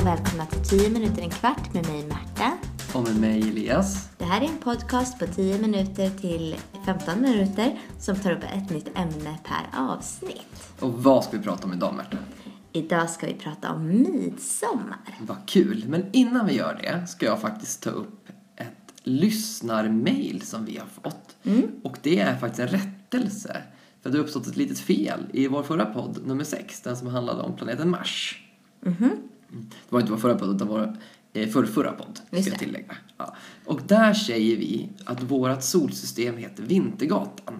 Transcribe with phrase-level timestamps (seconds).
[0.00, 2.58] och välkomna till 10 minuter en kvart med mig Märta.
[2.94, 4.08] Och med mig Elias.
[4.18, 6.56] Det här är en podcast på 10 minuter till
[6.86, 10.72] 15 minuter som tar upp ett nytt ämne per avsnitt.
[10.80, 12.16] Och vad ska vi prata om idag Märta?
[12.72, 15.18] Idag ska vi prata om midsommar.
[15.20, 15.84] Vad kul!
[15.88, 20.86] Men innan vi gör det ska jag faktiskt ta upp ett lyssnarmail som vi har
[20.86, 21.36] fått.
[21.84, 23.62] Och det är faktiskt en rättelse.
[24.02, 27.06] För det har uppstått ett litet fel i vår förra podd, nummer 6, den som
[27.06, 28.42] handlade om planeten Mars.
[28.86, 29.10] Mm.
[29.50, 30.96] Det var inte vår förra podd, utan vår
[31.32, 32.96] eh, förrförra podd, ska jag tillägga.
[33.16, 33.36] Ja.
[33.64, 37.54] Och där säger vi att vårt solsystem heter Vintergatan.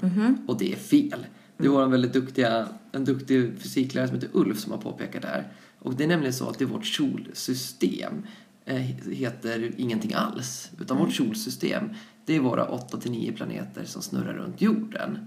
[0.47, 1.27] Och det är fel.
[1.57, 5.29] Det var en väldigt duktiga, en duktig fysiklärare som heter Ulf som har påpekat det
[5.29, 5.53] här.
[5.79, 8.27] Och det är nämligen så att det är vårt solsystem
[8.65, 8.77] eh,
[9.11, 10.71] heter ingenting alls.
[10.80, 11.91] Utan vårt solsystem,
[12.30, 15.19] det är våra 8-9 planeter som snurrar runt jorden.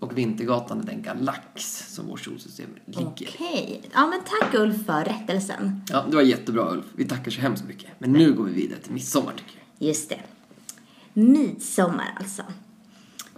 [0.00, 3.04] Och Vintergatan är den galax som vårt solsystem ligger i.
[3.04, 3.82] Okej.
[3.92, 5.80] Ja, men tack Ulf för rättelsen.
[5.88, 6.84] Ja, det var jättebra Ulf.
[6.94, 7.90] Vi tackar så hemskt mycket.
[7.98, 9.88] Men nu går vi vidare till midsommar tycker jag.
[9.88, 10.20] Just det.
[11.12, 12.42] Midsommar alltså.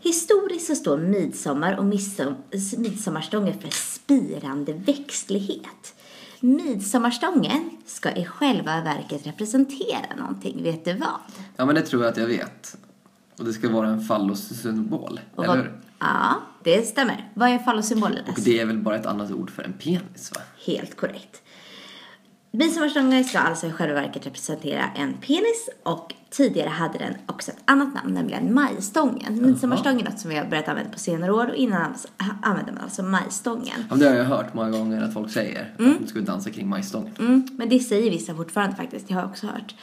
[0.00, 2.34] Historiskt så står midsommar och midsom,
[2.76, 5.94] midsommarstången för spirande växtlighet.
[6.40, 10.62] Midsommarstången ska i själva verket representera någonting.
[10.62, 11.20] Vet du vad?
[11.56, 12.76] Ja, men det tror jag att jag vet.
[13.40, 15.72] Och det ska vara en fallossymbol, Och eller hur?
[15.98, 17.30] Ja, det stämmer.
[17.34, 18.24] Vad är fallosymbolen?
[18.28, 20.40] Och det är väl bara ett annat ord för en penis, va?
[20.66, 21.42] Helt korrekt.
[22.50, 27.62] Midsommarstången ska alltså i själva verket representera en penis och tidigare hade den också ett
[27.64, 29.42] annat namn, nämligen majstången.
[29.42, 31.94] Midsommarstången är något som vi har börjat använda på senare år och innan
[32.42, 33.84] använde man alltså majstången.
[33.90, 35.74] Ja, det har jag hört många gånger att folk säger.
[35.74, 37.14] Att nu ska vi dansa kring majstången.
[37.18, 39.74] Mm, men det säger vissa fortfarande faktiskt, det har jag också hört.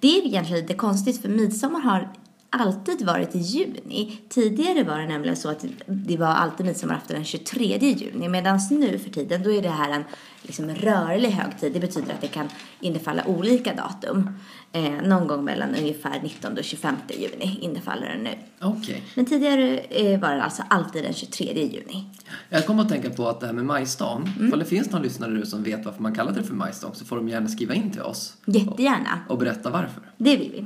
[0.00, 2.12] Det är egentligen lite konstigt för midsommar har
[2.58, 4.18] alltid varit i juni.
[4.28, 8.98] Tidigare var det nämligen så att det var alltid midsommarafton den 23 juni medan nu
[8.98, 10.04] för tiden då är det här en
[10.42, 11.72] liksom rörlig högtid.
[11.72, 12.48] Det betyder att det kan
[12.80, 14.30] innefalla olika datum.
[14.72, 18.34] Eh, någon gång mellan ungefär 19 och 25 juni innefaller den nu.
[18.60, 19.02] Okej.
[19.14, 22.04] Men tidigare eh, var det alltså alltid den 23 juni.
[22.48, 24.32] Jag kommer att tänka på att det här med majstång.
[24.38, 24.58] Mm.
[24.58, 27.16] Det finns någon lyssnare nu som vet varför man kallar det för majstång så får
[27.16, 28.36] de gärna skriva in till oss.
[28.46, 29.20] Jättegärna.
[29.28, 30.02] Och berätta varför.
[30.16, 30.64] Det vill vi.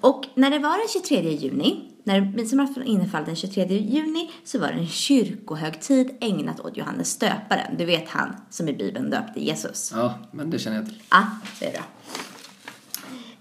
[0.00, 4.66] Och när det var den 23 juni, när midsommarafton inföll den 23 juni, så var
[4.66, 7.76] det en kyrkohögtid ägnat åt Johannes stöparen.
[7.78, 9.92] Du vet han som i Bibeln döpte Jesus.
[9.94, 11.02] Ja, men det känner jag till.
[11.10, 11.26] Ja,
[11.60, 11.82] det är bra.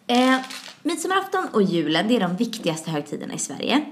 [0.08, 0.40] Eh,
[0.84, 3.86] midsommarafton och julen, det är de viktigaste högtiderna i Sverige.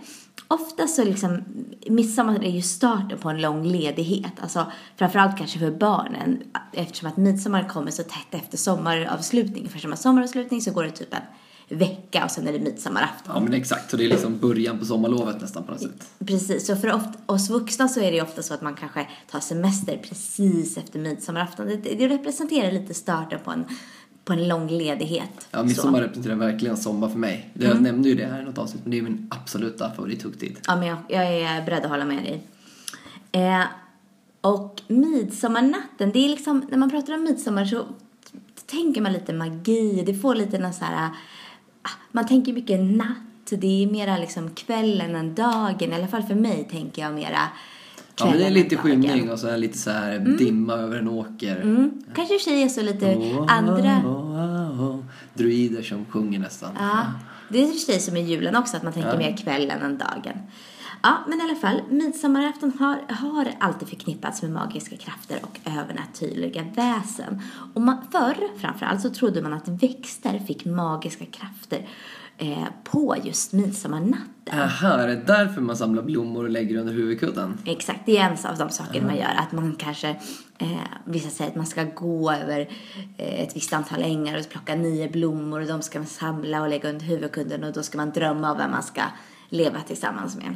[0.47, 1.43] Ofta så liksom,
[1.87, 4.33] midsommar är ju starten på en lång ledighet.
[4.41, 6.43] Alltså framförallt kanske för barnen.
[6.73, 9.69] Eftersom att midsommar kommer så tätt efter sommaravslutning.
[9.73, 11.21] Har man sommaravslutning så går det typ en
[11.71, 13.33] vecka och sen är det midsommarafton.
[13.35, 13.91] Ja, men exakt.
[13.91, 16.09] Så det är liksom början på sommarlovet nästan på något sätt.
[16.25, 19.39] Precis, så för oss vuxna så är det ju ofta så att man kanske tar
[19.39, 21.67] semester precis efter midsommarafton.
[21.67, 23.65] Det, det representerar lite starten på en,
[24.25, 25.47] på en lång ledighet.
[25.51, 27.49] Ja, midsommar representerar verkligen sommar för mig.
[27.53, 27.77] Det- Mm.
[27.77, 30.57] Jag nämnde ju det här i något avsnitt, men det är min absoluta favorithögtid.
[30.67, 32.43] Ja, men jag, jag är beredd att hålla med dig.
[33.31, 33.63] Eh,
[34.41, 37.85] och midsommarnatten, det är liksom, när man pratar om midsommar så
[38.65, 41.09] tänker man lite magi, det får lite någon så här,
[42.11, 46.35] man tänker mycket natt, det är mera liksom kvällen än dagen, i alla fall för
[46.35, 47.39] mig tänker jag mera
[48.19, 51.61] Ja, men det är lite skymning och så lite så här dimma över en åker.
[51.61, 51.91] Mm.
[52.15, 54.01] Kanske i och för sig är så lite Oh, andra...
[54.05, 54.99] oh, oh.
[55.33, 56.69] Druider som sjunger nästan.
[56.79, 57.05] Ja,
[57.49, 59.17] det är i och för sig som i julen också, att man tänker Ja.
[59.17, 60.37] mer kvällen än dagen.
[61.03, 66.63] Ja, men i alla fall, midsommarafton har, har alltid förknippats med magiska krafter och övernaturliga
[66.75, 67.41] väsen.
[67.73, 71.87] Och man, förr framförallt så trodde man att växter fick magiska krafter
[72.37, 74.59] eh, på just midsommarnatten.
[74.59, 77.57] Aha, är det därför man samlar blommor och lägger under huvudkudden?
[77.65, 79.33] Exakt, det är en av de saker man gör.
[79.37, 80.09] Att man kanske,
[80.57, 80.67] eh,
[81.05, 82.59] vissa säger att man ska gå över
[83.17, 86.69] eh, ett visst antal ängar och plocka nio blommor och de ska man samla och
[86.69, 89.01] lägga under huvudkudden och då ska man drömma om vem man ska
[89.49, 90.55] leva tillsammans med.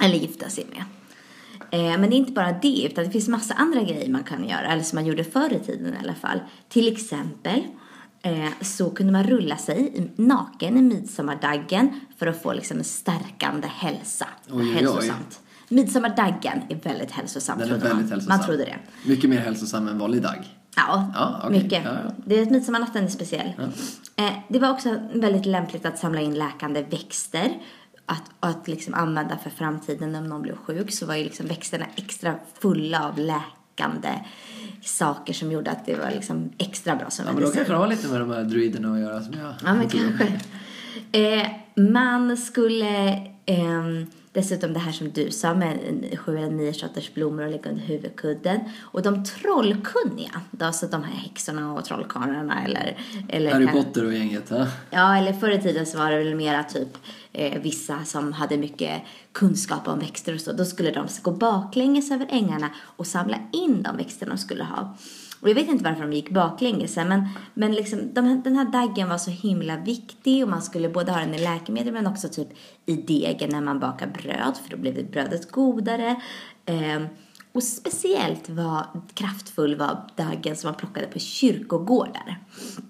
[0.00, 0.84] Eller gifta sig med.
[1.70, 4.48] Eh, men det är inte bara det, utan det finns massa andra grejer man kan
[4.48, 6.38] göra, eller som man gjorde förr i tiden i alla fall.
[6.68, 7.62] Till exempel
[8.22, 12.84] eh, så kunde man rulla sig i- naken i midsommardaggen för att få liksom en
[12.84, 14.26] stärkande hälsa.
[14.50, 14.72] Oj, oj, oj.
[14.74, 15.40] Hälsosamt.
[15.68, 18.10] Midsommardaggen är väldigt hälsosam, Den är trodde väldigt man.
[18.12, 18.36] hälsosam.
[18.38, 18.76] Man trodde det.
[19.08, 20.44] Mycket mer hälsosam än vanlig dag.
[20.76, 21.62] Ja, Ja, okej.
[21.62, 21.84] mycket.
[21.84, 22.10] Ja, ja.
[22.26, 23.52] Det är att midsommarnatten är speciell.
[24.16, 27.52] Eh, det var också väldigt lämpligt att samla in läkande växter.
[28.06, 31.86] Att, att liksom använda för framtiden om någon blev sjuk så var ju liksom växterna
[31.96, 34.08] extra fulla av läkande
[34.82, 37.56] saker som gjorde att det var liksom extra bra som Ja, men då medicin.
[37.56, 40.40] kanske det har lite med de här druiderna att göra som jag Ja, men kanske.
[41.12, 41.46] Eh,
[41.76, 45.78] man skulle ehm, dessutom det här som du sa med
[46.18, 48.60] sju eller nio sorters blommor och lägga under huvudkudden.
[48.80, 52.98] Och de trollkunniga, då, alltså de här häxorna och trollkarlarna eller...
[53.28, 54.66] eller Harry Potter och gänget, ha?
[54.90, 56.98] Ja, eller förr i tiden så var det väl mera typ
[57.32, 59.02] eh, vissa som hade mycket
[59.32, 60.52] kunskap om växter och så.
[60.52, 64.96] Då skulle de gå baklänges över ängarna och samla in de växter de skulle ha.
[65.44, 69.08] Och jag vet inte varför de gick baklänges men, men liksom, de, den här daggen
[69.08, 72.48] var så himla viktig och man skulle både ha den i läkemedel men också typ
[72.86, 76.16] i degen när man bakar bröd för då blev brödet godare.
[76.66, 77.02] Eh,
[77.54, 82.38] och speciellt var kraftfull var daggen som man plockade på kyrkogårdar.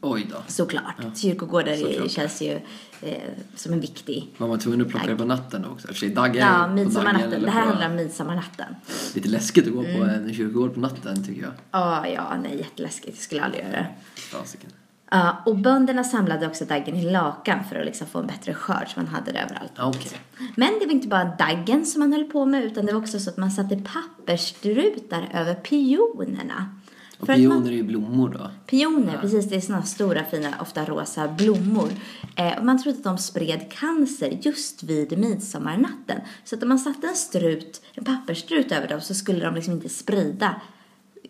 [0.00, 0.36] Oj då.
[0.46, 0.96] Såklart.
[1.16, 2.10] Kyrkogårdar är- såklart.
[2.10, 2.60] känns ju
[3.02, 3.22] eh,
[3.54, 4.28] som en viktig...
[4.36, 5.88] Man var tvungen att plocka det på natten då också.
[5.94, 7.42] För daggar Ja, dagen midsommarnatten.
[7.42, 8.74] Det här på- handlar om midsommarnatten.
[9.14, 10.08] Lite läskigt att gå på Mm.
[10.08, 11.52] en kyrkogård på natten tycker jag.
[11.70, 13.08] Ja, ja, nej, jätteläskigt.
[13.16, 13.86] Jag skulle aldrig göra det.
[14.20, 14.70] Fasiken.
[15.16, 18.88] Ja, och bönderna samlade också daggen i lakan för att liksom få en bättre skörd
[18.94, 19.72] så man hade det överallt.
[19.76, 20.12] Ja, Okej.
[20.56, 23.18] Men det var inte bara daggen som man höll på med utan det var också
[23.20, 26.68] så att man satte pappersstrutar över pionerna.
[27.18, 28.50] Och För att man- pioner är ju blommor då.
[28.66, 29.48] Pioner, precis.
[29.48, 31.88] Det är såna stora fina, ofta rosa blommor.
[32.36, 36.20] Eh, och man trodde att de spred cancer just vid midsommarnatten.
[36.44, 39.72] Så att om man satte en strut, en pappersstrut över dem så skulle de liksom
[39.74, 40.60] inte sprida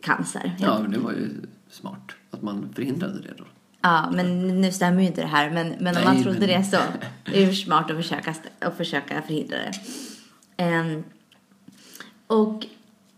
[0.00, 0.56] cancer.
[0.60, 1.31] Ja, men det var ju
[1.70, 3.44] smart att man förhindrade det då.
[3.84, 5.50] Ja, men nu stämmer ju inte det här.
[5.50, 6.76] Men, men om man trodde men- det så
[7.25, 9.72] är det smart att försöka, att försöka förhindra det.
[10.56, 11.04] Ehm,
[12.26, 12.66] och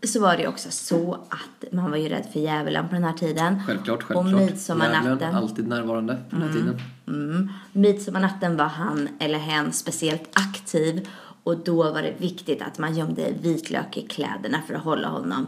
[0.07, 3.03] så var det ju också så att man var ju rädd för djävulen på den
[3.03, 3.61] här tiden.
[3.67, 4.41] Självklart, Och självklart.
[4.41, 5.03] midsommarnatten.
[5.03, 6.81] Djävulen, alltid närvarande på den här tiden.
[7.07, 7.49] Mm.
[7.71, 11.07] Midsommarnatten var han eller hen speciellt aktiv
[11.43, 15.47] och då var det viktigt att man gömde vitlök i kläderna för att hålla honom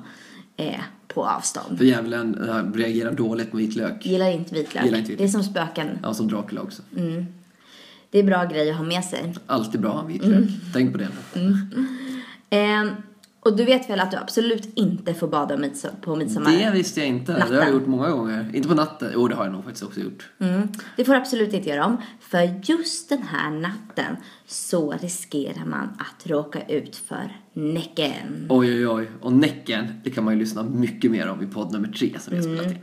[0.60, 1.78] eh, på avstånd.
[1.78, 4.06] För djävulen eh, reagerar dåligt med vitlök.
[4.06, 4.86] Gillar inte vitlök.
[4.86, 5.88] Gillar inte Det är som spöken.
[6.04, 6.82] Ja, som Dracula också.
[6.98, 7.26] Mm.
[8.12, 9.34] Det är bra grej att ha med sig.
[9.46, 10.50] Alltid bra att ha vitlök.
[10.74, 11.08] Tänk på det.
[12.50, 12.86] Eh,
[13.42, 15.58] och du vet väl att du absolut inte får bada
[16.02, 16.52] på midsommar?
[16.52, 17.34] Det visste jag inte.
[17.34, 17.74] Det har jag Natten.
[17.74, 18.52] gjort många gånger.
[18.54, 19.12] Inte på natten.
[19.14, 20.30] Jo, det har jag nog faktiskt också gjort.
[20.40, 20.68] Mm.
[20.98, 21.98] Det får du absolut inte göra om.
[22.20, 24.16] För just den här natten
[24.48, 28.46] så riskerar man att råka ut för Näcken.
[28.50, 29.12] Oj, oj, oj.
[29.22, 32.32] Och Näcken, det kan man ju lyssna mycket mer om i podd nummer tre som
[32.32, 32.80] vi har spelat in.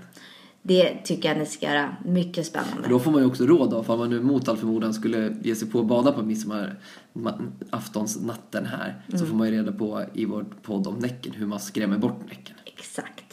[0.68, 1.96] Det tycker jag ni ska göra.
[2.04, 2.88] Mycket spännande.
[2.88, 5.54] Då får man ju också råd av, om man nu mot all förmodan skulle ge
[5.54, 10.46] sig på att bada på midsommaraftonsnatten här, så får man ju reda på i vår
[10.62, 12.56] podd om Näcken hur man skrämmer bort Näcken.
[12.64, 13.25] Exakt.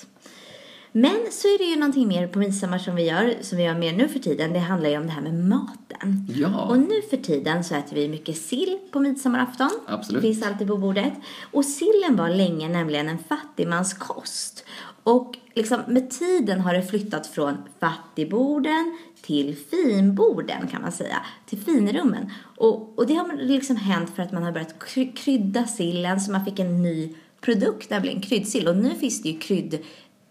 [0.95, 3.75] Men så är det ju någonting mer på midsommar som vi gör, som vi gör
[3.75, 4.53] mer nu för tiden.
[4.53, 6.27] Det handlar ju om det här med maten.
[6.35, 6.65] Ja.
[6.65, 9.69] Och nu för tiden så äter vi mycket sill på midsommarafton.
[9.87, 10.21] Absolut.
[10.21, 11.13] Finns alltid på bordet.
[11.51, 14.65] Och sillen var länge nämligen en fattigmanskost.
[15.03, 21.17] Och liksom med tiden har det flyttat från fattigborden till finborden kan man säga.
[21.45, 22.29] Till finrummen.
[22.57, 26.31] Och, och det har liksom hänt för att man har börjat kry- krydda sillen så
[26.31, 28.67] man fick en ny produkt, nämligen kryddsill.
[28.67, 29.79] Och nu finns det ju krydd,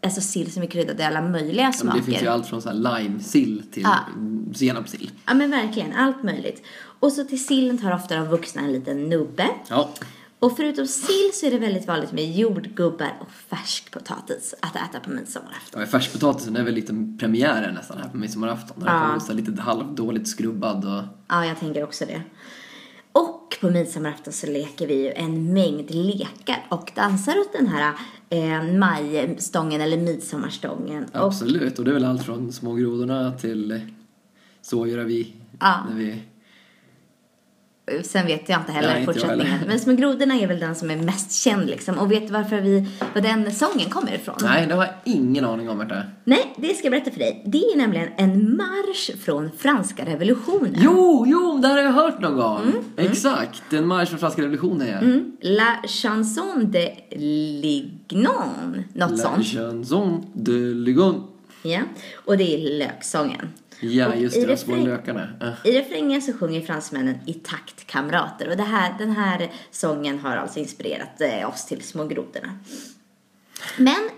[0.02, 1.98] alltså sill som är kryddad i alla möjliga smaker.
[1.98, 3.98] det finns ju allt från så här lime-sill till Ja.
[4.54, 5.10] senapssill.
[5.26, 6.62] Ja men verkligen, allt möjligt.
[7.00, 9.48] Och så till sillen tar ofta de vuxna en liten nubbe.
[9.68, 9.90] Ja.
[10.38, 15.10] Och förutom sill så är det väldigt vanligt med jordgubbar och färskpotatis att äta på
[15.10, 15.80] midsommarafton.
[15.80, 18.80] Ja, färskpotatisen är väl lite premiären nästan här på midsommarafton.
[18.84, 19.18] Där Ja.
[19.20, 21.02] kommer lite halvdåligt skrubbad och...
[21.28, 22.22] Ja, jag tänker också det.
[23.52, 27.94] Och på midsommarafton så leker vi ju en mängd lekar och dansar åt den här
[28.30, 31.06] eh, majstången eller midsommarstången.
[31.12, 33.80] Absolut, och det är väl allt från små grodorna till
[34.62, 35.86] så gör vi Ja.
[35.90, 36.22] när vi...
[38.02, 39.46] sen vet jag inte heller Nej, inte fortsättningen.
[39.46, 39.66] heller.
[39.68, 41.98] Men Små grodorna är väl den som är mest känd liksom.
[41.98, 44.34] Och vet du varför vi, var den sången kommer ifrån?
[44.42, 46.10] Nej, det har jag ingen aning om är.
[46.24, 47.42] Nej, det ska jag berätta för dig.
[47.46, 50.74] Det är nämligen en marsch från franska revolutionen.
[50.78, 52.72] Jo, jo, det här har jag hört någon gång.
[52.96, 54.98] Exakt, en marsch från franska revolutionen ja.
[54.98, 55.36] Mm.
[55.40, 56.94] La chanson de
[57.62, 58.84] Lignon.
[58.94, 59.46] Något La sånt.
[59.46, 61.22] chanson de Ligon.
[61.62, 61.80] Ja.
[62.14, 63.48] Och det är löksången.
[63.82, 65.28] Ja, just det, de små lökarna.
[65.40, 65.70] Äh.
[65.70, 68.48] I refrängen så sjunger fransmännen i takt kamrater.
[68.50, 72.58] Och det här, den här sången har alltså inspirerat eh, oss till Små grodorna.
[73.76, 74.10] Men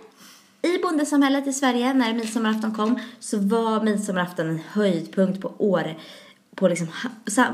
[0.62, 5.94] i bondesamhället i Sverige när midsommarafton kom så var midsommarafton en höjdpunkt på år
[6.54, 6.88] på liksom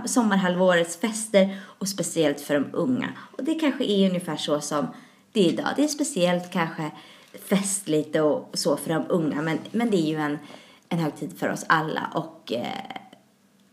[0.05, 3.09] sommarhalvårets fester och speciellt för de unga.
[3.37, 4.87] Och det kanske är ungefär så som
[5.33, 5.69] det är idag.
[5.77, 6.91] Det är speciellt kanske
[7.45, 10.39] festligt och så för de unga men, men det är ju en,
[10.93, 12.67] en högtid för oss alla och eh,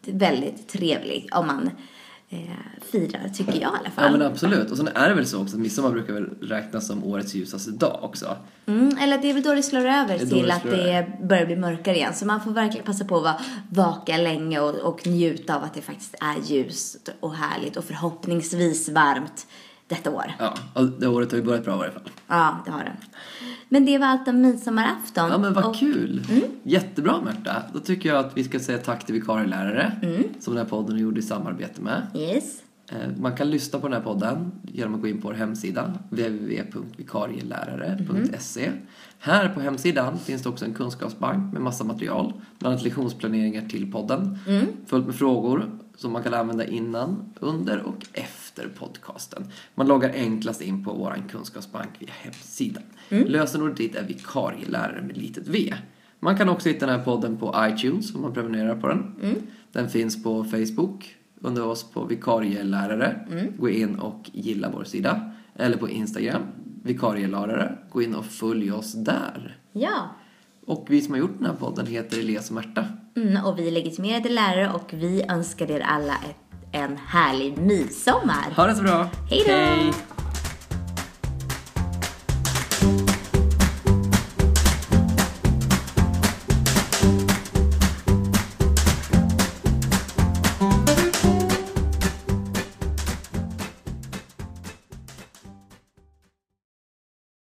[0.05, 1.69] väldigt trevligt om man
[2.29, 2.39] eh,
[2.91, 4.11] fira, tycker jag i alla Ja fall.
[4.11, 4.71] men absolut.
[4.71, 7.71] Och sen är det väl så också att midsommar brukar väl räknas som årets ljusaste
[7.71, 8.35] dag också.
[8.65, 11.45] Mm, eller det är väl då det slår över då till det att det börjar
[11.45, 12.13] bli mörkare igen.
[12.13, 15.73] Så man får verkligen passa på att vara vaka länge och, och njuta av att
[15.73, 19.47] det faktiskt är ljust och härligt och förhoppningsvis varmt
[19.87, 20.25] detta år.
[20.39, 20.53] Ja,
[20.99, 22.01] det året har ju börjat bra i varje fall.
[22.27, 22.91] Ja, det har det.
[23.69, 25.29] Men det var allt om midsommarafton.
[25.31, 26.21] Ja men vad Och- kul!
[26.63, 27.63] Jättebra Märta!
[27.73, 29.91] Då tycker jag att vi ska säga tack till vikarielärare
[30.39, 32.07] som den här podden gjorde i samarbete med.
[32.15, 32.61] Yes.
[32.91, 35.93] Eh, Man kan lyssna på den här podden genom att gå in på vår hemsida
[36.09, 38.71] www.vikarielärare.se
[39.19, 43.91] Här på hemsidan finns det också en kunskapsbank med massa material, bland annat lektionsplaneringar till
[43.91, 44.39] podden,
[44.85, 49.43] fullt med frågor som man kan använda innan, under och efter podcasten.
[49.75, 52.83] Man loggar enklast in på vår kunskapsbank via hemsidan.
[53.09, 55.73] Lösenordet dit är vikarielärare med litet v.
[56.19, 59.15] Man kan också hitta den här podden på iTunes om man prenumererar på den.
[59.71, 63.27] Den finns på Facebook under oss på vikarielärare.
[63.57, 65.31] Gå in och gilla vår sida.
[65.55, 66.41] Eller på Instagram,
[66.83, 67.77] vikarielärare.
[67.89, 69.57] Gå in och följ oss där.
[69.71, 70.15] Ja.
[70.67, 72.85] Och vi som har gjort den här podden heter Elias och Märta.
[73.15, 78.53] Mm, och vi är legitimerade lärare och vi önskar er alla ett, en härlig midsommar.
[78.55, 79.09] Ha det så bra!
[79.29, 80.16] Hej då!